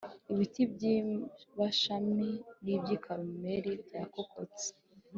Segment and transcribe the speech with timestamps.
[0.31, 0.97] Ibiti by’i
[1.57, 2.29] Bashani
[2.63, 4.67] n’iby’i Karumeli byakokotse.